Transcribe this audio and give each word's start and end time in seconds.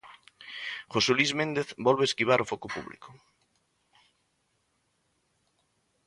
José 0.93 1.11
Luis 1.17 1.31
Méndez 1.41 1.69
volve 1.87 2.03
esquivar 2.09 2.39
o 2.41 2.49
foco 2.51 2.67
público. 2.75 3.09